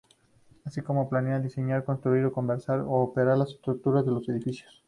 Así 0.65 0.81
como 0.81 1.07
planear, 1.09 1.43
diseñar, 1.43 1.85
construir, 1.85 2.31
conservar 2.31 2.79
y 2.79 2.85
operar 2.89 3.37
las 3.37 3.51
estructuras 3.51 4.03
de 4.03 4.09
los 4.11 4.27
edificios. 4.29 4.79